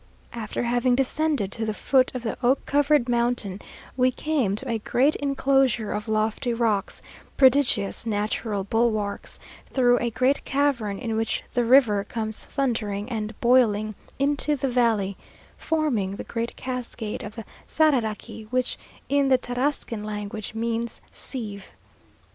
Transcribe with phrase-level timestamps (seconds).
[0.33, 3.61] After having descended to the foot of the oak covered mountain,
[3.95, 7.03] we came to a great enclosure of lofty rocks,
[7.37, 13.93] prodigious natural bulwarks, through a great cavern in which the river comes thundering and boiling
[14.17, 15.17] into the valley,
[15.55, 21.73] forming the great cascade of the Sararaqui, which in the Tarrascan language means sieve.